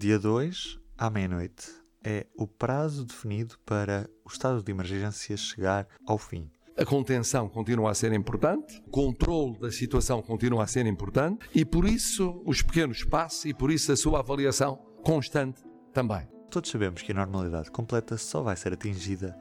Dia 0.00 0.18
2, 0.18 0.78
à 0.96 1.10
meia-noite, 1.10 1.70
é 2.02 2.26
o 2.34 2.46
prazo 2.46 3.04
definido 3.04 3.58
para 3.66 4.08
o 4.24 4.30
estado 4.30 4.62
de 4.62 4.72
emergência 4.72 5.36
chegar 5.36 5.86
ao 6.06 6.16
fim. 6.16 6.50
A 6.74 6.86
contenção 6.86 7.50
continua 7.50 7.90
a 7.90 7.94
ser 7.94 8.10
importante, 8.14 8.82
o 8.86 8.90
controle 8.90 9.58
da 9.58 9.70
situação 9.70 10.22
continua 10.22 10.64
a 10.64 10.66
ser 10.66 10.86
importante 10.86 11.46
e 11.54 11.66
por 11.66 11.84
isso 11.86 12.40
os 12.46 12.62
pequenos 12.62 13.04
passos 13.04 13.44
e 13.44 13.52
por 13.52 13.70
isso 13.70 13.92
a 13.92 13.96
sua 13.96 14.20
avaliação 14.20 14.76
constante 15.04 15.62
também. 15.92 16.26
Todos 16.50 16.70
sabemos 16.70 17.02
que 17.02 17.12
a 17.12 17.16
normalidade 17.16 17.70
completa 17.70 18.16
só 18.16 18.40
vai 18.40 18.56
ser 18.56 18.72
atingida 18.72 19.36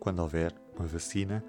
quando 0.00 0.20
houver 0.20 0.54
uma 0.74 0.86
vacina 0.86 1.44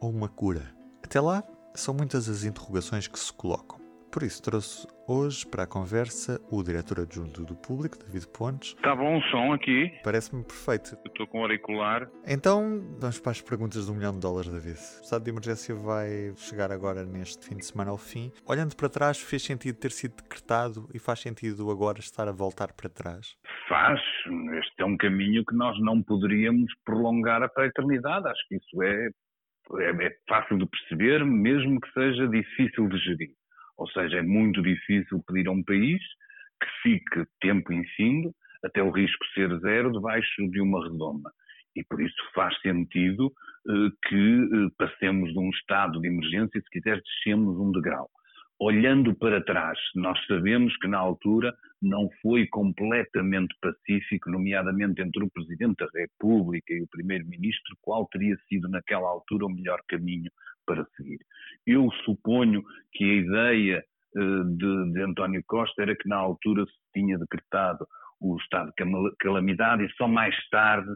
ou 0.00 0.08
uma 0.12 0.28
cura. 0.28 0.72
Até 1.02 1.20
lá, 1.20 1.42
são 1.74 1.92
muitas 1.92 2.28
as 2.28 2.44
interrogações 2.44 3.08
que 3.08 3.18
se 3.18 3.32
colocam. 3.32 3.83
Por 4.14 4.22
isso, 4.22 4.40
trouxe 4.40 4.86
hoje 5.08 5.44
para 5.44 5.64
a 5.64 5.66
conversa 5.66 6.38
o 6.48 6.62
diretor 6.62 7.00
adjunto 7.00 7.44
do 7.44 7.56
público, 7.56 7.98
David 7.98 8.28
Pontes. 8.28 8.68
Está 8.76 8.94
bom 8.94 9.18
o 9.18 9.22
som 9.22 9.52
aqui? 9.52 9.90
Parece-me 10.04 10.44
perfeito. 10.44 10.96
Estou 11.04 11.26
com 11.26 11.40
auricular. 11.40 12.08
Então, 12.24 12.80
vamos 13.00 13.18
para 13.18 13.32
as 13.32 13.42
perguntas 13.42 13.86
do 13.86 13.92
um 13.92 13.96
milhão 13.96 14.12
de 14.12 14.20
dólares, 14.20 14.52
David. 14.52 14.78
O 14.78 15.02
estado 15.02 15.24
de 15.24 15.30
emergência 15.30 15.74
vai 15.74 16.32
chegar 16.36 16.70
agora 16.70 17.04
neste 17.04 17.44
fim 17.44 17.56
de 17.56 17.66
semana 17.66 17.90
ao 17.90 17.98
fim. 17.98 18.30
Olhando 18.46 18.76
para 18.76 18.88
trás, 18.88 19.20
fez 19.20 19.42
sentido 19.42 19.80
ter 19.80 19.90
sido 19.90 20.14
decretado 20.22 20.88
e 20.94 21.00
faz 21.00 21.18
sentido 21.18 21.68
agora 21.68 21.98
estar 21.98 22.28
a 22.28 22.32
voltar 22.32 22.72
para 22.72 22.88
trás? 22.88 23.34
Faz. 23.68 24.00
Este 24.60 24.80
é 24.80 24.84
um 24.84 24.96
caminho 24.96 25.44
que 25.44 25.56
nós 25.56 25.76
não 25.80 26.00
poderíamos 26.00 26.72
prolongar 26.84 27.52
para 27.52 27.64
a 27.64 27.66
eternidade. 27.66 28.28
Acho 28.28 28.48
que 28.48 28.54
isso 28.54 28.80
é, 28.80 29.08
é, 29.80 30.06
é 30.06 30.10
fácil 30.28 30.56
de 30.56 30.66
perceber, 30.66 31.24
mesmo 31.24 31.80
que 31.80 31.92
seja 31.92 32.28
difícil 32.28 32.88
de 32.88 32.96
gerir. 32.98 33.34
Ou 33.76 33.88
seja, 33.90 34.18
é 34.18 34.22
muito 34.22 34.62
difícil 34.62 35.22
pedir 35.26 35.48
a 35.48 35.52
um 35.52 35.62
país 35.62 36.00
que 36.60 36.68
fique 36.82 37.24
tempo 37.40 37.72
incindo 37.72 38.34
até 38.64 38.82
o 38.82 38.90
risco 38.90 39.24
ser 39.34 39.58
zero 39.60 39.92
debaixo 39.92 40.48
de 40.50 40.60
uma 40.60 40.82
redoma. 40.82 41.30
E 41.76 41.84
por 41.84 42.00
isso 42.00 42.16
faz 42.34 42.58
sentido 42.60 43.32
eh, 43.68 44.08
que 44.08 44.14
eh, 44.14 44.70
passemos 44.78 45.32
de 45.32 45.38
um 45.38 45.50
estado 45.50 46.00
de 46.00 46.08
emergência, 46.08 46.60
se 46.60 46.70
quiser, 46.70 47.00
descemos 47.02 47.58
um 47.58 47.72
degrau. 47.72 48.08
Olhando 48.60 49.14
para 49.16 49.42
trás, 49.44 49.78
nós 49.96 50.18
sabemos 50.26 50.76
que 50.78 50.86
na 50.86 50.98
altura 50.98 51.52
não 51.82 52.08
foi 52.22 52.46
completamente 52.46 53.54
pacífico, 53.60 54.30
nomeadamente 54.30 55.02
entre 55.02 55.24
o 55.24 55.30
Presidente 55.30 55.78
da 55.78 55.88
República 55.92 56.72
e 56.72 56.82
o 56.82 56.88
Primeiro-Ministro, 56.88 57.76
qual 57.82 58.06
teria 58.06 58.36
sido 58.48 58.68
naquela 58.68 59.08
altura 59.08 59.46
o 59.46 59.50
melhor 59.50 59.80
caminho 59.88 60.30
para 60.64 60.86
seguir. 60.96 61.18
Eu 61.66 61.90
suponho 62.04 62.62
que 62.92 63.04
a 63.04 63.14
ideia 63.14 63.84
eh, 64.16 64.44
de, 64.56 64.92
de 64.92 65.02
António 65.02 65.42
Costa 65.46 65.82
era 65.82 65.96
que 65.96 66.08
na 66.08 66.16
altura 66.16 66.64
se 66.64 66.92
tinha 66.94 67.18
decretado 67.18 67.86
o 68.20 68.36
estado 68.36 68.72
de 68.78 69.16
calamidade 69.18 69.84
e 69.84 69.92
só 69.96 70.08
mais 70.08 70.34
tarde, 70.48 70.90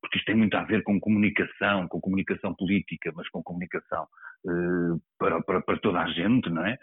porque 0.00 0.18
isto 0.18 0.26
tem 0.26 0.34
muito 0.34 0.56
a 0.56 0.64
ver 0.64 0.82
com 0.82 0.98
comunicação, 0.98 1.86
com 1.88 2.00
comunicação 2.00 2.54
política, 2.54 3.12
mas 3.14 3.28
com 3.28 3.42
comunicação 3.42 4.06
eh, 4.46 4.98
para, 5.18 5.42
para, 5.42 5.60
para 5.60 5.78
toda 5.78 6.00
a 6.00 6.08
gente, 6.08 6.48
não 6.50 6.64
é? 6.64 6.78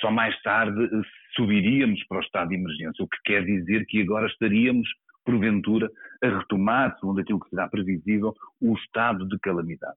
Só 0.00 0.10
mais 0.10 0.40
tarde 0.42 0.88
subiríamos 1.36 2.02
para 2.04 2.18
o 2.18 2.22
estado 2.22 2.48
de 2.48 2.56
emergência, 2.56 3.04
o 3.04 3.08
que 3.08 3.18
quer 3.24 3.44
dizer 3.44 3.86
que 3.86 4.02
agora 4.02 4.26
estaríamos, 4.26 4.88
porventura, 5.24 5.90
a 6.22 6.38
retomar, 6.38 6.98
segundo 6.98 7.20
aquilo 7.20 7.40
que 7.40 7.50
será 7.50 7.68
previsível, 7.68 8.34
o 8.60 8.74
estado 8.74 9.26
de 9.28 9.38
calamidade. 9.38 9.96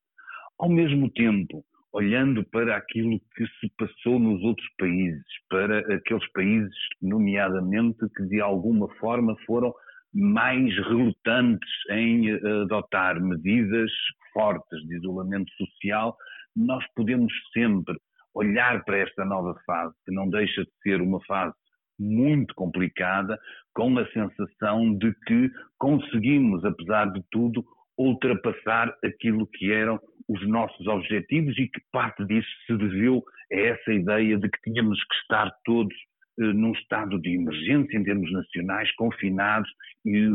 Ao 0.60 0.70
mesmo 0.70 1.10
tempo, 1.12 1.64
olhando 1.92 2.44
para 2.46 2.78
aquilo 2.78 3.20
que 3.36 3.46
se 3.60 3.72
passou 3.78 4.20
nos 4.20 4.42
outros 4.44 4.68
países, 4.78 5.24
para 5.50 5.80
aqueles 5.96 6.32
países, 6.32 6.76
nomeadamente, 7.02 8.00
que 8.16 8.24
de 8.24 8.40
alguma 8.40 8.88
forma 8.96 9.36
foram 9.46 9.74
mais 10.14 10.74
relutantes 10.88 11.70
em 11.92 12.30
eh, 12.30 12.62
adotar 12.64 13.22
medidas 13.22 13.92
fortes 14.34 14.80
de 14.88 14.98
isolamento 14.98 15.52
social, 15.54 16.16
nós 16.56 16.84
podemos 16.96 17.34
sempre 17.54 17.96
olhar 18.34 18.84
para 18.86 18.98
esta 18.98 19.26
nova 19.26 19.56
fase, 19.66 19.94
que 20.06 20.14
não 20.14 20.30
deixa 20.30 20.64
de 20.64 20.72
ser 20.84 21.02
uma 21.02 21.20
fase 21.26 21.56
muito 22.00 22.54
complicada, 22.54 23.40
com 23.74 23.98
a 23.98 24.08
sensação 24.12 24.96
de 24.98 25.12
que 25.26 25.50
conseguimos, 25.80 26.64
apesar 26.64 27.12
de 27.12 27.24
tudo, 27.32 27.66
ultrapassar 27.98 28.96
aquilo 29.04 29.48
que 29.48 29.72
eram 29.72 30.00
os 30.28 30.48
nossos 30.48 30.86
objetivos 30.88 31.58
e 31.58 31.68
que 31.68 31.82
parte 31.92 32.24
disso 32.26 32.50
se 32.68 32.78
deveu 32.78 33.24
a 33.52 33.56
essa 33.56 33.92
ideia 33.92 34.38
de 34.38 34.50
que 34.50 34.62
tínhamos 34.62 35.00
que 35.04 35.16
estar 35.16 35.52
todos 35.66 35.96
num 36.38 36.72
estado 36.74 37.20
de 37.20 37.36
emergência 37.36 37.98
em 37.98 38.04
termos 38.04 38.32
nacionais, 38.32 38.94
confinados 38.96 39.70
e 40.06 40.30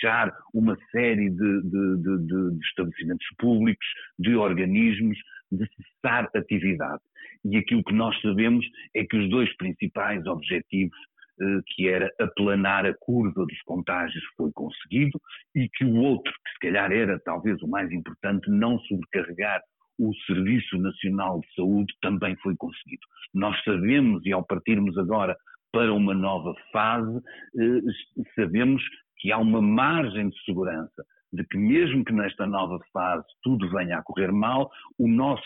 fechar 0.00 0.32
uma 0.54 0.76
série 0.90 1.30
de, 1.30 1.62
de, 1.62 1.96
de, 2.02 2.26
de 2.26 2.66
estabelecimentos 2.66 3.26
públicos, 3.38 3.86
de 4.18 4.36
organismos, 4.36 5.18
de 5.50 5.66
cessar 5.76 6.28
atividade. 6.34 7.02
E 7.44 7.56
aquilo 7.56 7.84
que 7.84 7.94
nós 7.94 8.20
sabemos 8.20 8.66
é 8.94 9.04
que 9.04 9.16
os 9.16 9.28
dois 9.30 9.54
principais 9.56 10.26
objetivos 10.26 10.98
eh, 11.40 11.60
que 11.66 11.88
era 11.88 12.12
aplanar 12.20 12.84
a 12.84 12.94
curva 12.94 13.46
dos 13.46 13.62
contágios, 13.62 14.24
foi 14.36 14.50
conseguido, 14.52 15.20
e 15.54 15.68
que 15.68 15.84
o 15.84 15.94
outro, 15.94 16.32
que 16.32 16.50
se 16.52 16.58
calhar 16.58 16.90
era 16.90 17.18
talvez 17.20 17.62
o 17.62 17.68
mais 17.68 17.92
importante, 17.92 18.50
não 18.50 18.78
sobrecarregar 18.80 19.62
o 20.00 20.12
Serviço 20.26 20.76
Nacional 20.78 21.40
de 21.40 21.54
Saúde, 21.54 21.94
também 22.00 22.34
foi 22.42 22.56
conseguido. 22.56 23.02
Nós 23.32 23.56
sabemos, 23.62 24.24
e 24.26 24.32
ao 24.32 24.44
partirmos 24.44 24.98
agora 24.98 25.36
para 25.72 25.92
uma 25.92 26.14
nova 26.14 26.54
fase, 26.72 27.20
eh, 27.58 28.22
sabemos 28.34 28.82
que 29.18 29.32
há 29.32 29.38
uma 29.38 29.60
margem 29.60 30.28
de 30.28 30.44
segurança 30.44 31.04
de 31.32 31.44
que, 31.44 31.58
mesmo 31.58 32.04
que 32.04 32.12
nesta 32.12 32.46
nova 32.46 32.78
fase 32.92 33.26
tudo 33.42 33.68
venha 33.70 33.98
a 33.98 34.02
correr 34.02 34.32
mal, 34.32 34.70
o 34.98 35.08
nosso 35.08 35.44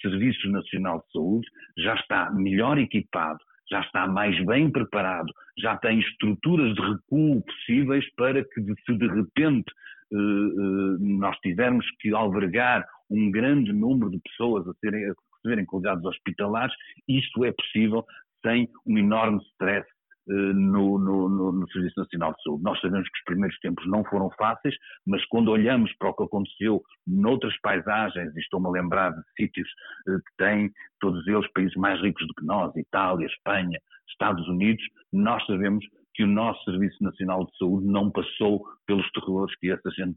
Serviço 0.00 0.48
Nacional 0.50 0.98
de 0.98 1.12
Saúde 1.12 1.48
já 1.78 1.94
está 1.94 2.30
melhor 2.30 2.78
equipado, 2.78 3.38
já 3.70 3.80
está 3.80 4.06
mais 4.06 4.38
bem 4.44 4.70
preparado, 4.70 5.32
já 5.58 5.76
tem 5.78 5.98
estruturas 5.98 6.74
de 6.74 6.80
recuo 6.80 7.42
possíveis 7.42 8.04
para 8.14 8.44
que, 8.44 8.60
se 8.60 8.98
de 8.98 9.06
repente 9.08 9.72
eh, 10.12 10.16
eh, 10.16 10.96
nós 11.00 11.36
tivermos 11.38 11.86
que 12.00 12.14
albergar 12.14 12.84
um 13.10 13.30
grande 13.30 13.72
número 13.72 14.10
de 14.10 14.20
pessoas 14.20 14.68
a, 14.68 14.74
serem, 14.74 15.04
a 15.06 15.14
receberem 15.36 15.66
cuidados 15.66 16.04
hospitalares, 16.04 16.74
isto 17.08 17.44
é 17.44 17.52
possível 17.52 18.04
sem 18.44 18.68
um 18.86 18.98
enorme 18.98 19.40
stress 19.52 19.86
eh, 20.28 20.32
no, 20.32 20.98
no, 20.98 21.28
no, 21.28 21.52
no, 21.52 21.70
Serviço 21.70 21.98
Nacional 21.98 22.32
de 22.32 22.42
Saúde. 22.42 22.62
Nós 22.62 22.80
sabemos 22.80 23.08
que 23.10 23.18
os 23.18 23.24
primeiros 23.24 23.58
tempos 23.60 23.86
não 23.86 24.04
foram 24.04 24.30
fáceis, 24.38 24.74
mas 25.06 25.24
quando 25.26 25.50
olhamos 25.50 25.92
para 25.98 26.10
o 26.10 26.14
que 26.14 26.22
aconteceu 26.22 26.82
noutras 27.06 27.54
paisagens, 27.60 28.34
e 28.34 28.40
estou-me 28.40 28.66
a 28.68 28.70
lembrar 28.70 29.10
de 29.10 29.22
sítios 29.36 29.68
eh, 30.08 30.16
que 30.16 30.36
têm, 30.38 30.72
todos 31.00 31.26
eles, 31.26 31.50
países 31.52 31.76
mais 31.76 32.00
ricos 32.00 32.26
do 32.26 32.34
que 32.34 32.44
nós, 32.46 32.74
Itália, 32.76 33.26
Espanha, 33.26 33.78
Estados 34.08 34.46
Unidos, 34.48 34.82
nós 35.12 35.44
sabemos 35.46 35.84
que 36.14 36.22
o 36.22 36.28
nosso 36.28 36.62
Serviço 36.64 37.02
Nacional 37.02 37.44
de 37.44 37.56
Saúde 37.58 37.86
não 37.86 38.10
passou 38.10 38.64
pelos 38.86 39.10
terrores 39.10 39.54
que 39.58 39.70
essa 39.70 39.90
gente 39.90 40.16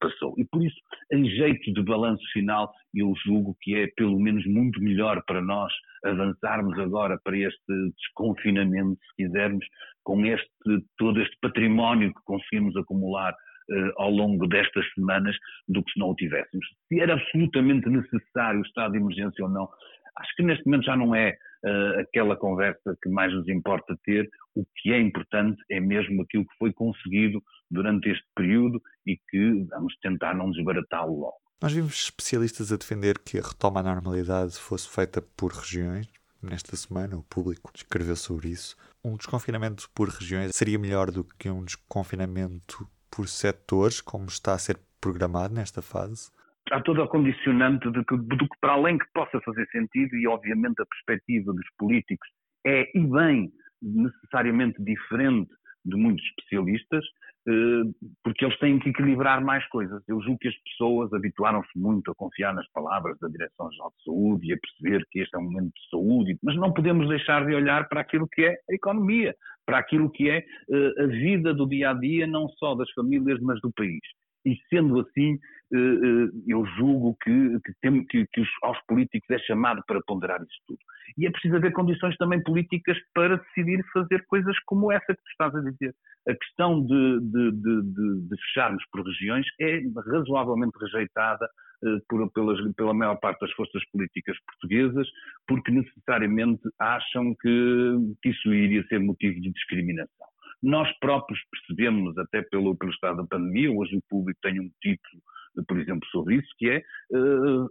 passou. 0.00 0.34
E 0.36 0.44
por 0.44 0.62
isso, 0.62 0.76
em 1.12 1.24
jeito 1.28 1.72
de 1.72 1.82
balanço 1.82 2.22
final, 2.32 2.72
eu 2.94 3.12
julgo 3.24 3.56
que 3.60 3.74
é 3.76 3.86
pelo 3.96 4.18
menos 4.18 4.44
muito 4.46 4.80
melhor 4.82 5.22
para 5.26 5.40
nós 5.40 5.72
avançarmos 6.04 6.78
agora 6.78 7.18
para 7.22 7.36
este 7.36 7.90
desconfinamento, 7.96 8.98
se 9.00 9.24
quisermos, 9.24 9.64
com 10.02 10.24
este 10.24 10.50
todo 10.96 11.20
este 11.20 11.36
património 11.40 12.12
que 12.12 12.20
conseguimos 12.24 12.76
acumular 12.76 13.32
uh, 13.32 13.92
ao 13.96 14.10
longo 14.10 14.46
destas 14.46 14.84
semanas, 14.94 15.36
do 15.68 15.82
que 15.82 15.92
se 15.92 15.98
não 15.98 16.10
o 16.10 16.14
tivéssemos. 16.14 16.66
Se 16.88 17.00
era 17.00 17.14
absolutamente 17.14 17.88
necessário 17.88 18.60
o 18.60 18.64
estado 18.64 18.92
de 18.92 18.98
emergência 18.98 19.44
ou 19.44 19.50
não, 19.50 19.68
acho 20.16 20.34
que 20.36 20.42
neste 20.42 20.64
momento 20.66 20.84
já 20.84 20.96
não 20.96 21.14
é 21.14 21.36
uh, 21.64 22.00
aquela 22.00 22.36
conversa 22.36 22.96
que 23.02 23.08
mais 23.08 23.32
nos 23.32 23.48
importa 23.48 23.96
ter. 24.04 24.28
O 24.54 24.64
que 24.76 24.92
é 24.92 25.00
importante 25.00 25.62
é 25.70 25.80
mesmo 25.80 26.22
aquilo 26.22 26.44
que 26.44 26.56
foi 26.58 26.72
conseguido 26.72 27.42
durante 27.70 28.10
este 28.10 28.24
período 28.34 28.80
e 29.06 29.16
que 29.16 29.64
vamos 29.70 29.96
tentar 30.00 30.34
não 30.34 30.50
desbaratá-lo 30.50 31.20
logo. 31.20 31.40
Nós 31.62 31.72
vimos 31.72 32.04
especialistas 32.04 32.72
a 32.72 32.76
defender 32.76 33.18
que 33.18 33.38
a 33.38 33.42
retoma 33.42 33.80
à 33.80 33.82
normalidade 33.82 34.58
fosse 34.58 34.88
feita 34.88 35.22
por 35.36 35.52
regiões. 35.52 36.08
Nesta 36.42 36.74
semana, 36.74 37.16
o 37.16 37.22
público 37.22 37.70
escreveu 37.74 38.16
sobre 38.16 38.48
isso. 38.48 38.74
Um 39.04 39.16
desconfinamento 39.16 39.88
por 39.94 40.08
regiões 40.08 40.52
seria 40.54 40.78
melhor 40.78 41.10
do 41.10 41.22
que 41.38 41.50
um 41.50 41.62
desconfinamento 41.62 42.88
por 43.10 43.28
setores, 43.28 44.00
como 44.00 44.24
está 44.26 44.54
a 44.54 44.58
ser 44.58 44.78
programado 45.00 45.54
nesta 45.54 45.82
fase? 45.82 46.30
há 46.70 46.80
toda 46.80 47.04
a 47.04 47.08
condicionante 47.08 47.90
de 47.90 48.04
que, 48.04 48.16
do 48.16 48.48
que 48.48 48.60
para 48.60 48.74
além 48.74 48.98
que 48.98 49.06
possa 49.12 49.40
fazer 49.40 49.66
sentido 49.70 50.16
e 50.16 50.26
obviamente 50.26 50.80
a 50.80 50.86
perspectiva 50.86 51.52
dos 51.52 51.66
políticos 51.76 52.28
é 52.66 52.90
e 52.96 53.00
bem 53.00 53.52
necessariamente 53.82 54.82
diferente 54.82 55.50
de 55.84 55.96
muitos 55.96 56.24
especialistas, 56.26 57.04
eh, 57.48 58.10
porque 58.22 58.44
eles 58.44 58.58
têm 58.58 58.78
que 58.78 58.90
equilibrar 58.90 59.42
mais 59.42 59.66
coisas. 59.68 60.02
Eu 60.06 60.20
julgo 60.20 60.38
que 60.38 60.48
as 60.48 60.56
pessoas 60.62 61.12
habituaram-se 61.12 61.78
muito 61.78 62.10
a 62.10 62.14
confiar 62.14 62.54
nas 62.54 62.68
palavras 62.70 63.18
da 63.18 63.28
Direção-Geral 63.28 63.92
de 63.96 64.04
Saúde 64.04 64.46
e 64.46 64.52
a 64.52 64.58
perceber 64.58 65.06
que 65.10 65.20
este 65.20 65.34
é 65.34 65.38
um 65.38 65.44
momento 65.44 65.72
de 65.72 65.88
saúde, 65.90 66.38
mas 66.42 66.56
não 66.56 66.72
podemos 66.72 67.08
deixar 67.08 67.46
de 67.46 67.54
olhar 67.54 67.88
para 67.88 68.02
aquilo 68.02 68.28
que 68.28 68.42
é 68.42 68.58
a 68.70 68.74
economia, 68.74 69.34
para 69.64 69.78
aquilo 69.78 70.10
que 70.10 70.28
é 70.28 70.44
uh, 70.68 71.04
a 71.04 71.06
vida 71.06 71.54
do 71.54 71.66
dia 71.66 71.90
a 71.90 71.94
dia, 71.94 72.26
não 72.26 72.48
só 72.50 72.74
das 72.74 72.90
famílias, 72.92 73.40
mas 73.40 73.60
do 73.60 73.72
país. 73.72 74.00
E 74.44 74.56
sendo 74.68 75.00
assim, 75.00 75.34
uh, 75.34 75.76
uh, 75.76 76.44
eu 76.46 76.64
julgo 76.76 77.16
que, 77.22 77.60
que, 77.64 77.72
tem, 77.80 78.04
que, 78.06 78.26
que 78.32 78.40
os, 78.40 78.48
aos 78.62 78.78
políticos 78.86 79.28
é 79.30 79.38
chamado 79.40 79.82
para 79.86 80.00
ponderar 80.06 80.40
isso 80.40 80.60
tudo. 80.66 80.78
E 81.18 81.26
é 81.26 81.30
preciso 81.30 81.56
haver 81.56 81.72
condições 81.72 82.16
também 82.16 82.42
políticas 82.42 82.96
para 83.14 83.36
decidir 83.36 83.84
fazer 83.92 84.24
coisas 84.26 84.56
como 84.66 84.92
essa 84.92 85.06
que 85.06 85.22
tu 85.22 85.30
estás 85.30 85.54
a 85.54 85.60
dizer. 85.60 85.94
A 86.28 86.34
questão 86.34 86.84
de, 86.84 87.20
de, 87.20 87.52
de, 87.52 88.28
de 88.28 88.42
fecharmos 88.46 88.82
por 88.90 89.04
regiões 89.04 89.46
é 89.60 89.80
razoavelmente 90.12 90.78
rejeitada 90.80 91.48
eh, 91.82 91.98
por, 92.08 92.30
pelas, 92.32 92.58
pela 92.74 92.92
maior 92.92 93.16
parte 93.16 93.40
das 93.40 93.52
forças 93.52 93.82
políticas 93.90 94.36
portuguesas, 94.46 95.08
porque 95.46 95.72
necessariamente 95.72 96.62
acham 96.78 97.34
que, 97.40 98.16
que 98.22 98.28
isso 98.28 98.52
iria 98.52 98.86
ser 98.86 99.00
motivo 99.00 99.40
de 99.40 99.50
discriminação. 99.50 100.26
Nós 100.62 100.90
próprios 100.98 101.40
percebemos, 101.50 102.16
até 102.18 102.42
pelo, 102.42 102.76
pelo 102.76 102.92
estado 102.92 103.18
da 103.18 103.26
pandemia, 103.26 103.72
hoje 103.72 103.96
o 103.96 104.02
público 104.08 104.38
tem 104.42 104.60
um 104.60 104.70
título, 104.82 105.22
por 105.66 105.78
exemplo, 105.78 106.06
sobre 106.10 106.36
isso, 106.36 106.48
que 106.58 106.68
é 106.68 106.82
uh, 107.12 107.68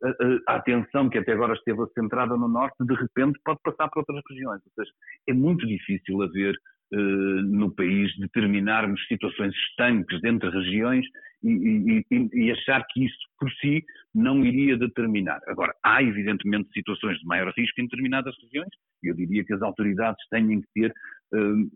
a, 0.48 0.54
a, 0.54 0.56
atenção 0.58 1.10
que 1.10 1.18
até 1.18 1.34
agora 1.34 1.54
esteve 1.54 1.86
centrada 1.94 2.36
no 2.36 2.48
Norte, 2.48 2.76
de 2.82 2.94
repente 2.96 3.40
pode 3.46 3.60
passar 3.64 3.88
para 3.90 4.02
outras 4.02 4.22
regiões. 4.30 4.62
Ou 4.66 4.72
seja, 4.76 4.92
é 5.28 5.34
muito 5.34 5.66
difícil 5.66 6.22
haver 6.22 6.56
uh, 6.94 6.98
no 6.98 7.74
país 7.74 8.12
determinarmos 8.18 9.06
situações 9.08 9.54
estanques 9.70 10.24
entre 10.24 10.50
regiões 10.50 11.06
e, 11.44 12.04
e, 12.12 12.30
e, 12.34 12.52
achar 12.52 12.86
que 12.90 13.06
isso 13.06 13.18
por 13.40 13.50
si 13.54 13.84
não 14.14 14.44
iria 14.44 14.78
determinar. 14.78 15.40
Agora, 15.48 15.74
há 15.84 16.04
evidentemente 16.04 16.70
situações 16.74 17.18
de 17.20 17.26
maior 17.26 17.54
risco 17.56 17.80
em 17.80 17.86
determinadas 17.86 18.36
regiões, 18.44 18.70
e 19.04 19.08
eu 19.08 19.16
diria 19.16 19.46
que 19.46 19.54
as 19.54 19.62
autoridades 19.62 20.22
têm 20.30 20.60
que 20.62 20.68
ter 20.74 20.92
uh, 21.34 21.70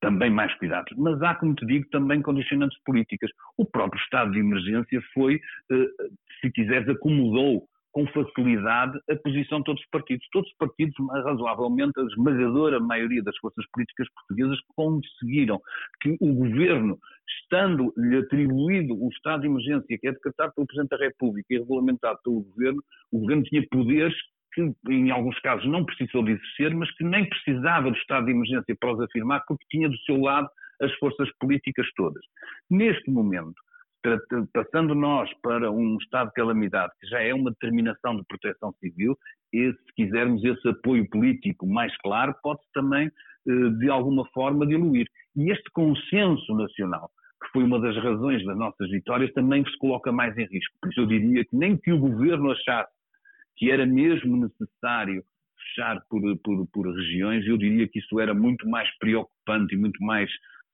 também 0.00 0.30
mais 0.30 0.52
cuidados. 0.58 0.92
Mas 0.96 1.20
há, 1.22 1.34
como 1.34 1.54
te 1.54 1.66
digo, 1.66 1.88
também 1.90 2.22
condicionantes 2.22 2.78
políticas. 2.84 3.30
O 3.56 3.64
próprio 3.64 4.00
estado 4.02 4.32
de 4.32 4.40
emergência 4.40 5.00
foi, 5.12 5.36
uh, 5.36 5.88
se 6.40 6.50
quiseres, 6.50 6.88
acomodou 6.88 7.68
com 7.92 8.06
facilidade 8.06 8.98
a 9.10 9.16
posição 9.16 9.58
de 9.58 9.64
todos 9.64 9.82
os 9.82 9.88
partidos. 9.90 10.26
Todos 10.32 10.48
os 10.50 10.56
partidos, 10.56 10.94
razoavelmente, 11.24 11.98
a 11.98 12.04
esmagadora 12.04 12.80
maioria 12.80 13.22
das 13.22 13.36
forças 13.38 13.64
políticas 13.72 14.08
portuguesas 14.14 14.58
conseguiram 14.76 15.60
que 16.00 16.16
o 16.20 16.32
governo, 16.32 16.98
estando-lhe 17.42 18.18
atribuído 18.18 18.94
o 18.94 19.08
estado 19.08 19.42
de 19.42 19.48
emergência, 19.48 19.98
que 19.98 20.06
é 20.06 20.12
decretado 20.12 20.52
pelo 20.54 20.66
Presidente 20.66 20.90
da 20.90 21.04
República 21.04 21.46
e 21.50 21.58
regulamentado 21.58 22.18
pelo 22.22 22.42
governo, 22.42 22.82
o 23.10 23.18
governo 23.18 23.42
tinha 23.42 23.66
poderes 23.68 24.14
que 24.52 24.72
em 24.88 25.10
alguns 25.10 25.38
casos 25.40 25.66
não 25.66 25.84
precisou 25.84 26.24
de 26.24 26.32
exercer, 26.32 26.74
mas 26.74 26.90
que 26.96 27.04
nem 27.04 27.28
precisava 27.28 27.90
do 27.90 27.96
estado 27.96 28.26
de 28.26 28.32
emergência 28.32 28.76
para 28.78 28.92
os 28.92 29.00
afirmar, 29.00 29.44
porque 29.46 29.64
tinha 29.70 29.88
do 29.88 29.98
seu 29.98 30.20
lado 30.20 30.48
as 30.80 30.92
forças 30.94 31.28
políticas 31.38 31.86
todas. 31.94 32.22
Neste 32.70 33.10
momento, 33.10 33.60
passando 34.52 34.94
nós 34.94 35.30
para 35.42 35.70
um 35.70 35.96
estado 35.98 36.28
de 36.28 36.34
calamidade, 36.34 36.92
que 37.00 37.06
já 37.06 37.20
é 37.20 37.34
uma 37.34 37.50
determinação 37.50 38.16
de 38.16 38.24
proteção 38.24 38.72
civil, 38.80 39.16
e 39.52 39.72
se 39.72 39.94
quisermos 39.94 40.42
esse 40.44 40.68
apoio 40.68 41.08
político 41.10 41.66
mais 41.66 41.94
claro, 41.98 42.34
pode-se 42.42 42.68
também, 42.72 43.10
eh, 43.48 43.70
de 43.78 43.90
alguma 43.90 44.24
forma, 44.32 44.66
diluir. 44.66 45.06
E 45.36 45.50
este 45.50 45.70
consenso 45.72 46.54
nacional, 46.54 47.10
que 47.42 47.50
foi 47.52 47.64
uma 47.64 47.80
das 47.80 47.96
razões 47.96 48.44
das 48.44 48.56
nossas 48.56 48.90
vitórias, 48.90 49.32
também 49.32 49.64
se 49.64 49.78
coloca 49.78 50.12
mais 50.12 50.36
em 50.38 50.46
risco. 50.46 50.74
Por 50.80 50.90
isso 50.90 51.00
eu 51.00 51.06
diria 51.06 51.44
que 51.44 51.56
nem 51.56 51.76
que 51.76 51.92
o 51.92 51.98
governo 51.98 52.52
achasse 52.52 52.90
que 53.60 53.70
era 53.70 53.84
mesmo 53.84 54.38
necessário 54.38 55.22
fechar 55.58 56.00
por, 56.08 56.22
por, 56.38 56.66
por 56.72 56.96
regiões, 56.96 57.46
eu 57.46 57.58
diria 57.58 57.86
que 57.86 57.98
isso 57.98 58.18
era 58.18 58.32
muito 58.32 58.66
mais 58.66 58.88
preocupante 58.98 59.74
e 59.74 59.78
muito 59.78 60.02
mais 60.02 60.30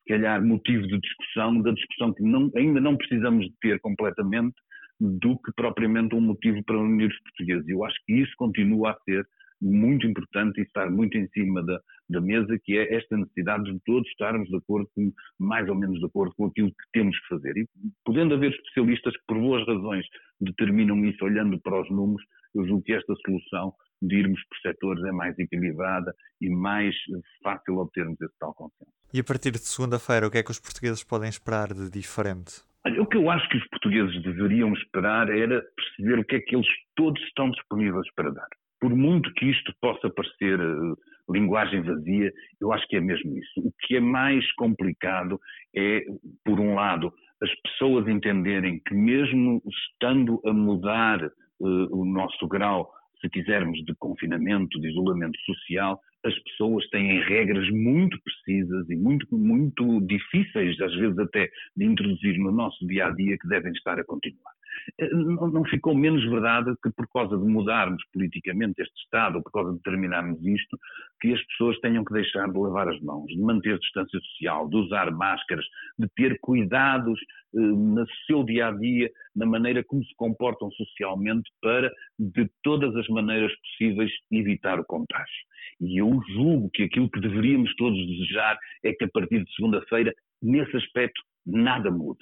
calhar, 0.07 0.41
motivo 0.41 0.87
de 0.87 1.01
discussão, 1.01 1.61
da 1.63 1.73
discussão 1.73 2.15
que 2.15 2.23
não, 2.23 2.49
ainda 2.57 2.81
não 2.81 2.97
precisamos 2.97 3.45
de 3.45 3.53
ter 3.61 3.81
completamente, 3.81 4.55
do 5.01 5.37
que 5.39 5.51
propriamente 5.57 6.15
um 6.15 6.21
motivo 6.21 6.63
para 6.65 6.79
unir 6.79 7.11
os 7.11 7.21
portugueses. 7.23 7.69
Eu 7.69 7.85
acho 7.85 7.97
que 8.07 8.15
isso 8.15 8.33
continua 8.37 8.93
a 8.93 8.99
ser 9.01 9.27
muito 9.61 10.07
importante 10.07 10.61
e 10.61 10.63
estar 10.63 10.91
muito 10.91 11.17
em 11.17 11.27
cima 11.29 11.63
da, 11.65 11.81
da 12.09 12.21
mesa, 12.21 12.59
que 12.63 12.79
é 12.79 12.95
esta 12.95 13.17
necessidade 13.17 13.65
de 13.65 13.81
todos 13.85 14.09
estarmos 14.09 14.49
de 14.49 14.57
acordo, 14.57 14.89
com, 14.95 15.13
mais 15.39 15.69
ou 15.69 15.75
menos 15.75 15.99
de 15.99 16.07
acordo 16.07 16.35
com 16.37 16.47
aquilo 16.47 16.69
que 16.69 16.91
temos 16.93 17.19
que 17.21 17.29
fazer. 17.29 17.57
E 17.57 17.67
podendo 18.05 18.35
haver 18.35 18.53
especialistas 18.53 19.15
que, 19.15 19.23
por 19.27 19.39
boas 19.39 19.67
razões, 19.67 20.07
determinam 20.41 21.05
isso 21.05 21.25
olhando 21.25 21.61
para 21.61 21.81
os 21.81 21.91
números, 21.91 22.23
julgo 22.65 22.83
que 22.83 22.93
esta 22.93 23.15
solução 23.25 23.75
de 24.01 24.17
irmos 24.17 24.41
por 24.49 24.59
setores 24.59 25.05
é 25.05 25.13
mais 25.13 25.39
equilibrada 25.39 26.15
e 26.41 26.49
mais 26.49 26.95
fácil 27.43 27.79
obtermos 27.79 28.21
esse 28.21 28.35
tal 28.39 28.55
consenso. 28.55 28.93
E 29.13 29.21
a 29.21 29.25
partir 29.25 29.53
de 29.53 29.59
segunda-feira, 29.59 30.27
o 30.27 30.31
que 30.31 30.39
é 30.39 30.43
que 30.43 30.51
os 30.51 30.61
portugueses 30.61 31.03
podem 31.03 31.29
esperar 31.29 31.73
de 31.73 31.91
diferente? 31.91 32.63
Olha, 32.87 33.03
o 33.03 33.07
que 33.07 33.17
eu 33.17 33.31
acho 33.31 33.49
que 33.49 33.57
os 33.57 33.67
portugueses 33.69 34.23
deveriam 34.23 34.73
esperar 34.75 35.29
era 35.29 35.61
perceber 35.77 36.21
o 36.21 36.25
que 36.25 36.37
é 36.37 36.41
que 36.41 36.55
eles 36.55 36.69
todos 36.95 37.21
estão 37.25 37.51
disponíveis 37.51 38.07
para 38.15 38.31
dar. 38.31 38.49
Por 38.81 38.95
muito 38.95 39.33
que 39.35 39.47
isto 39.47 39.73
possa 39.81 40.11
parecer 40.11 40.61
uh, 40.61 40.97
linguagem 41.29 41.83
vazia, 41.83 42.33
eu 42.61 42.73
acho 42.73 42.87
que 42.87 42.97
é 42.97 43.01
mesmo 43.01 43.37
isso. 43.37 43.61
O 43.61 43.73
que 43.81 43.97
é 43.97 44.01
mais 44.01 44.45
complicado 44.53 45.41
é, 45.75 46.05
por 46.45 46.61
um 46.61 46.75
lado, 46.75 47.13
as 47.43 47.51
pessoas 47.61 48.09
entenderem 48.09 48.81
que 48.87 48.95
mesmo 48.95 49.63
estando 49.67 50.41
a 50.47 50.53
mudar 50.53 51.25
uh, 51.25 51.97
o 51.97 52.05
nosso 52.05 52.47
grau 52.49 52.91
se 53.21 53.31
quisermos, 53.31 53.83
de 53.85 53.95
confinamento, 53.97 54.81
de 54.81 54.89
isolamento 54.89 55.39
social, 55.41 55.99
as 56.25 56.39
pessoas 56.41 56.87
têm 56.91 57.23
regras 57.23 57.69
muito 57.71 58.19
precisas 58.23 58.91
e 58.91 58.97
muito, 58.97 59.27
muito 59.37 60.01
difíceis, 60.07 60.79
às 60.81 60.95
vezes 60.95 61.19
até, 61.19 61.49
de 61.77 61.85
introduzir 61.85 62.39
no 62.39 62.53
nosso 62.53 62.87
dia 62.87 63.07
a 63.07 63.11
dia, 63.11 63.39
que 63.39 63.49
devem 63.49 63.73
estar 63.73 63.99
a 63.99 64.05
continuar. 64.05 64.56
Eh, 64.99 65.09
não 65.13 65.65
ficou 65.65 65.95
menos 65.95 66.25
verdade 66.25 66.75
que 66.83 66.91
por 66.91 67.09
causa 67.09 67.37
de 67.37 67.45
mudarmos 67.45 68.03
politicamente 68.13 68.83
este 68.83 68.95
Estado, 69.03 69.37
ou 69.37 69.43
por 69.43 69.53
causa 69.53 69.73
de 69.73 69.83
terminarmos 69.83 70.45
isto, 70.45 70.79
que 71.21 71.33
as 71.33 71.43
pessoas 71.47 71.79
tenham 71.81 72.05
que 72.05 72.13
deixar 72.13 72.51
de 72.51 72.59
lavar 72.59 72.89
as 72.89 73.01
mãos, 73.01 73.27
de 73.27 73.41
manter 73.41 73.79
distância 73.79 74.19
social, 74.21 74.69
de 74.69 74.77
usar 74.77 75.11
máscaras, 75.11 75.65
de 75.99 76.09
ter 76.17 76.39
cuidados 76.41 77.19
eh, 77.55 77.59
no 77.59 78.07
seu 78.27 78.45
dia 78.45 78.69
a 78.69 78.73
dia, 78.73 79.11
na 79.35 79.47
maneira 79.47 79.85
como 79.85 80.05
se 80.05 80.15
comportam 80.17 80.71
socialmente, 80.73 81.51
para, 81.61 81.91
de 82.19 82.49
todas 82.63 82.95
as 82.97 83.09
maneiras 83.09 83.53
possíveis, 83.61 84.13
evitar 84.31 84.79
o 84.81 84.85
contágio. 84.85 85.47
E 85.81 86.01
eu 86.01 86.21
julgo 86.35 86.71
que 86.71 86.85
aquilo 86.85 87.11
que 87.11 87.21
deveríamos 87.21 87.75
todos 87.77 87.99
desejar 88.07 88.59
é 88.83 88.93
que 88.93 89.05
a 89.05 89.09
partir 89.09 89.45
de 89.45 89.55
segunda-feira, 89.55 90.15
nesse 90.43 90.77
aspecto, 90.77 91.21
nada 91.45 91.91
mude. 91.91 92.19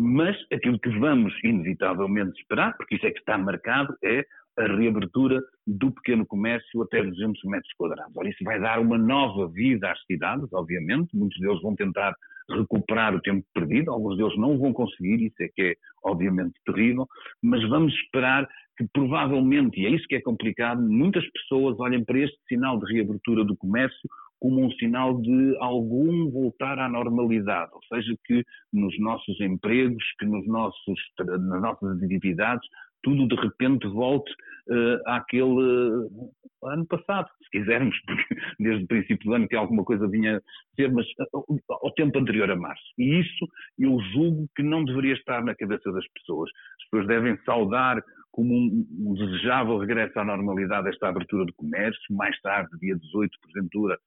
Mas 0.00 0.36
aquilo 0.52 0.78
que 0.78 0.90
vamos 0.90 1.34
inevitavelmente 1.42 2.40
esperar, 2.40 2.76
porque 2.76 2.94
isso 2.94 3.06
é 3.06 3.10
que 3.10 3.18
está 3.18 3.36
marcado, 3.36 3.96
é 4.04 4.24
a 4.56 4.62
reabertura 4.76 5.42
do 5.66 5.90
pequeno 5.90 6.24
comércio 6.24 6.82
até 6.82 7.02
200 7.02 7.42
metros 7.44 7.72
quadrados. 7.76 8.16
Ora, 8.16 8.28
isso 8.28 8.44
vai 8.44 8.60
dar 8.60 8.78
uma 8.78 8.96
nova 8.96 9.48
vida 9.48 9.90
às 9.90 10.00
cidades, 10.04 10.46
obviamente. 10.52 11.16
Muitos 11.16 11.40
deles 11.40 11.60
vão 11.62 11.74
tentar 11.74 12.14
recuperar 12.48 13.12
o 13.12 13.20
tempo 13.20 13.44
perdido, 13.52 13.90
alguns 13.90 14.16
deles 14.16 14.38
não 14.38 14.56
vão 14.56 14.72
conseguir, 14.72 15.26
isso 15.26 15.42
é 15.42 15.48
que 15.48 15.62
é 15.62 15.74
obviamente 16.04 16.54
terrível, 16.64 17.06
mas 17.42 17.68
vamos 17.68 17.92
esperar 17.92 18.48
que 18.76 18.86
provavelmente, 18.92 19.80
e 19.80 19.86
é 19.86 19.90
isso 19.90 20.06
que 20.08 20.14
é 20.14 20.20
complicado, 20.20 20.80
muitas 20.80 21.28
pessoas 21.32 21.78
olhem 21.80 22.04
para 22.04 22.20
este 22.20 22.38
sinal 22.48 22.78
de 22.78 22.90
reabertura 22.92 23.44
do 23.44 23.56
comércio 23.56 24.08
como 24.40 24.64
um 24.64 24.70
sinal 24.72 25.20
de 25.20 25.56
algum 25.60 26.30
voltar 26.30 26.78
à 26.78 26.88
normalidade, 26.88 27.70
ou 27.72 27.80
seja, 27.84 28.14
que 28.24 28.44
nos 28.72 28.98
nossos 28.98 29.40
empregos, 29.40 30.04
que 30.18 30.26
nos 30.26 30.46
nossos, 30.46 31.00
nas 31.18 31.60
nossas 31.60 32.02
atividades, 32.02 32.66
tudo 33.02 33.28
de 33.28 33.34
repente 33.36 33.86
volte 33.88 34.30
uh, 34.68 35.10
àquele 35.10 35.42
uh, 35.42 36.30
ano 36.64 36.86
passado, 36.86 37.28
se 37.44 37.50
quisermos, 37.50 37.96
porque 38.06 38.34
desde 38.58 38.84
o 38.84 38.88
princípio 38.88 39.30
do 39.30 39.34
ano 39.34 39.48
que 39.48 39.56
alguma 39.56 39.84
coisa 39.84 40.08
vinha 40.08 40.38
a 40.38 40.40
ser, 40.74 40.92
mas 40.92 41.06
uh, 41.32 41.58
ao 41.70 41.92
tempo 41.92 42.18
anterior 42.18 42.50
a 42.50 42.56
março. 42.56 42.84
E 42.98 43.20
isso 43.20 43.46
eu 43.78 43.98
julgo 44.12 44.48
que 44.56 44.62
não 44.62 44.84
deveria 44.84 45.14
estar 45.14 45.42
na 45.44 45.54
cabeça 45.54 45.90
das 45.92 46.06
pessoas. 46.08 46.50
As 46.50 46.90
pessoas 46.90 47.08
devem 47.08 47.38
saudar 47.44 48.02
como 48.38 48.54
um, 48.54 48.86
um 49.00 49.14
desejável 49.14 49.78
regresso 49.78 50.16
à 50.16 50.24
normalidade 50.24 50.88
esta 50.88 51.08
abertura 51.08 51.44
do 51.44 51.52
comércio, 51.54 52.00
mais 52.10 52.40
tarde, 52.40 52.70
dia 52.78 52.94
18, 52.94 53.36
porventura, 53.42 53.98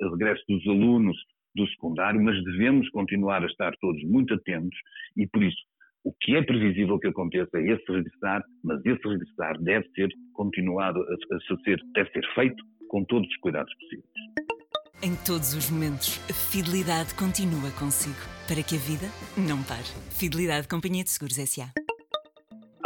o 0.00 0.10
regresso 0.12 0.42
dos 0.48 0.66
alunos 0.66 1.14
do 1.54 1.68
secundário, 1.68 2.22
mas 2.22 2.42
devemos 2.42 2.88
continuar 2.88 3.42
a 3.42 3.46
estar 3.46 3.76
todos 3.78 4.02
muito 4.04 4.32
atentos 4.32 4.78
e, 5.14 5.26
por 5.26 5.42
isso, 5.42 5.58
o 6.02 6.10
que 6.22 6.36
é 6.36 6.42
previsível 6.42 6.98
que 6.98 7.08
aconteça 7.08 7.50
é 7.58 7.72
esse 7.72 7.84
regressar, 7.92 8.42
mas 8.64 8.80
esse 8.86 9.06
regressar 9.06 9.60
deve 9.60 9.86
ser 9.90 10.08
continuado 10.32 10.98
a, 10.98 11.36
a 11.36 11.62
ser, 11.62 11.82
deve 11.92 12.10
ser 12.12 12.26
feito 12.34 12.64
com 12.88 13.04
todos 13.04 13.28
os 13.28 13.36
cuidados 13.40 13.74
possíveis. 13.74 14.08
Em 15.02 15.14
todos 15.26 15.52
os 15.52 15.70
momentos, 15.70 16.18
a 16.30 16.32
fidelidade 16.32 17.14
continua 17.14 17.70
consigo, 17.78 18.16
para 18.48 18.62
que 18.62 18.76
a 18.76 18.78
vida 18.78 19.06
não 19.36 19.62
pare. 19.64 19.84
Fidelidade 20.18 20.66
Companhia 20.66 21.04
de 21.04 21.10
Seguros 21.10 21.38
S.A. 21.38 21.79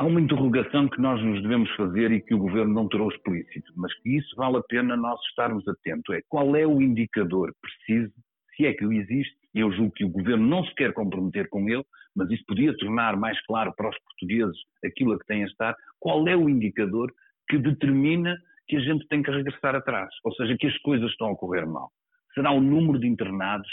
Há 0.04 0.06
uma 0.06 0.20
interrogação 0.20 0.86
que 0.86 1.00
nós 1.00 1.18
nos 1.24 1.40
devemos 1.40 1.74
fazer 1.76 2.12
e 2.12 2.20
que 2.20 2.34
o 2.34 2.38
Governo 2.38 2.74
não 2.74 2.86
terá 2.86 3.06
explícito, 3.06 3.72
mas 3.74 3.90
que 4.00 4.18
isso 4.18 4.36
vale 4.36 4.58
a 4.58 4.62
pena 4.62 4.98
nós 4.98 5.18
estarmos 5.30 5.66
atentos. 5.66 6.14
É 6.14 6.20
qual 6.28 6.54
é 6.54 6.66
o 6.66 6.82
indicador 6.82 7.54
preciso 7.58 8.12
se 8.54 8.66
é 8.66 8.74
que 8.74 8.84
existe, 8.84 9.34
eu 9.54 9.72
julgo 9.72 9.92
que 9.92 10.04
o 10.04 10.10
governo 10.10 10.46
não 10.46 10.62
se 10.62 10.74
quer 10.74 10.92
comprometer 10.92 11.48
com 11.48 11.66
ele, 11.70 11.82
mas 12.14 12.30
isso 12.30 12.44
podia 12.46 12.76
tornar 12.76 13.16
mais 13.16 13.40
claro 13.46 13.72
para 13.74 13.88
os 13.88 13.98
portugueses 14.00 14.58
aquilo 14.84 15.14
a 15.14 15.18
que 15.18 15.24
tem 15.24 15.42
a 15.42 15.46
estar, 15.46 15.74
qual 15.98 16.28
é 16.28 16.36
o 16.36 16.50
indicador 16.50 17.10
que 17.48 17.56
determina 17.56 18.36
que 18.68 18.76
a 18.76 18.80
gente 18.80 19.08
tem 19.08 19.22
que 19.22 19.30
regressar 19.30 19.74
atrás, 19.74 20.10
ou 20.22 20.34
seja, 20.34 20.54
que 20.60 20.66
as 20.66 20.76
coisas 20.82 21.10
estão 21.12 21.30
a 21.30 21.36
correr 21.36 21.64
mal. 21.64 21.90
Será 22.34 22.50
o 22.50 22.60
número 22.60 22.98
de 22.98 23.08
internados? 23.08 23.70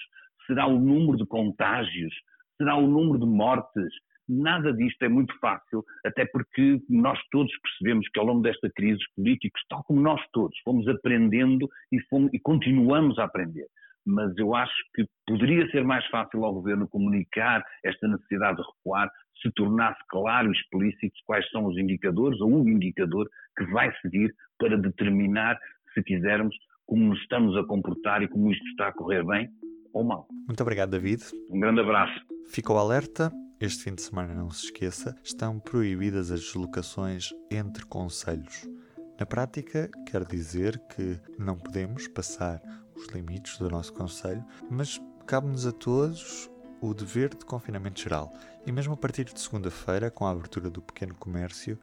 Será 0.48 0.66
o 0.66 0.80
número 0.80 1.18
de 1.18 1.26
contágios? 1.26 2.14
Será 2.58 2.78
o 2.78 2.88
número 2.88 3.20
de 3.20 3.26
mortes? 3.26 3.92
Nada 4.34 4.74
disto 4.74 5.04
é 5.04 5.10
muito 5.10 5.38
fácil, 5.40 5.84
até 6.06 6.26
porque 6.26 6.80
nós 6.90 7.20
todos 7.32 7.52
percebemos 7.60 8.08
que 8.08 8.20
ao 8.20 8.26
longo 8.26 8.42
desta 8.42 8.70
crise, 8.74 8.98
os 8.98 9.14
políticos, 9.14 9.62
tal 9.70 9.84
como 9.84 10.00
nós 10.00 10.22
todos, 10.32 10.58
fomos 10.64 10.88
aprendendo 10.88 11.68
e, 11.92 12.00
fomos, 12.10 12.34
e 12.34 12.40
continuamos 12.40 13.20
a 13.20 13.26
aprender 13.26 13.68
mas 14.04 14.36
eu 14.38 14.56
acho 14.56 14.74
que 14.96 15.06
poderia 15.28 15.70
ser 15.70 15.84
mais 15.84 16.04
fácil 16.08 16.44
ao 16.44 16.56
governo 16.56 16.88
comunicar 16.88 17.64
esta 17.84 18.08
necessidade 18.08 18.58
de 18.58 18.64
recuar 18.64 19.12
se 19.42 19.52
tornasse 19.52 20.00
claro 20.08 20.50
e 20.50 20.52
explícito 20.52 21.16
quais 21.26 21.48
são 21.50 21.66
os 21.66 21.78
indicadores 21.78 22.40
ou 22.42 22.64
o 22.64 22.70
indicador 22.70 23.30
que 23.58 23.66
vai 23.66 23.92
seguir 24.02 24.34
para 24.58 24.78
determinar, 24.78 25.58
se 25.94 26.04
quisermos, 26.04 26.56
como 26.86 27.04
nos 27.06 27.20
estamos 27.22 27.58
a 27.58 27.64
comportar 27.64 28.22
e 28.22 28.28
como 28.28 28.52
isto 28.52 28.66
está 28.68 28.88
a 28.90 28.94
correr 28.94 29.26
bem 29.26 29.50
ou 29.94 30.04
mal. 30.04 30.28
Muito 30.48 30.62
obrigado, 30.62 30.92
David. 30.92 31.22
Um 31.50 31.60
grande 31.60 31.82
abraço. 31.82 32.20
Ficou 32.48 32.78
alerta. 32.78 33.32
Este 33.62 33.84
fim 33.84 33.94
de 33.94 34.02
semana, 34.02 34.34
não 34.34 34.50
se 34.50 34.66
esqueça, 34.66 35.16
estão 35.24 35.60
proibidas 35.60 36.32
as 36.32 36.40
deslocações 36.40 37.30
entre 37.52 37.86
conselhos. 37.86 38.68
Na 39.20 39.24
prática, 39.24 39.88
quer 40.08 40.26
dizer 40.26 40.80
que 40.88 41.20
não 41.38 41.56
podemos 41.56 42.08
passar 42.08 42.60
os 42.96 43.06
limites 43.10 43.60
do 43.60 43.70
nosso 43.70 43.94
Conselho, 43.94 44.44
mas 44.68 45.00
cabe-nos 45.28 45.68
a 45.68 45.72
todos 45.72 46.50
o 46.82 46.92
dever 46.92 47.36
de 47.36 47.46
confinamento 47.46 48.02
geral. 48.02 48.34
E 48.66 48.72
mesmo 48.72 48.96
a 48.96 48.98
partir 48.98 49.26
de 49.26 49.40
segunda-feira, 49.40 50.10
com 50.10 50.26
a 50.26 50.32
abertura 50.32 50.68
do 50.68 50.82
pequeno 50.82 51.14
comércio, 51.14 51.78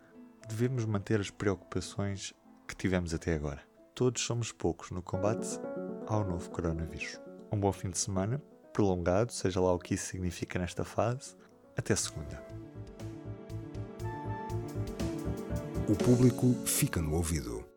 devemos 0.49 0.85
manter 0.85 1.21
as 1.21 1.31
preocupações 1.31 2.35
que 2.67 2.75
tivemos 2.75 3.15
até 3.15 3.35
agora. 3.35 3.63
Todos 3.95 4.21
somos 4.23 4.51
poucos 4.51 4.91
no 4.91 5.01
combate 5.01 5.61
ao 6.09 6.29
novo 6.29 6.51
coronavírus. 6.51 7.21
Um 7.53 7.61
bom 7.61 7.71
fim 7.71 7.89
de 7.89 7.99
semana, 7.99 8.43
prolongado, 8.73 9.33
seja 9.33 9.61
lá 9.61 9.73
o 9.73 9.79
que 9.79 9.95
isso 9.95 10.07
significa 10.07 10.59
nesta 10.59 10.83
fase. 10.83 11.37
Até 11.79 11.95
segunda. 11.95 12.43
O 15.89 15.95
público 15.95 16.53
fica 16.67 17.01
no 17.01 17.15
ouvido. 17.15 17.68